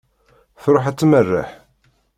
Truḥ 0.61 0.85
ad 0.87 0.97
tmerreḥ. 0.97 1.49